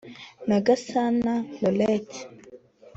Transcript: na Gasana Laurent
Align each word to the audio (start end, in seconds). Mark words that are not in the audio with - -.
na 0.47 0.57
Gasana 0.65 1.33
Laurent 1.61 2.09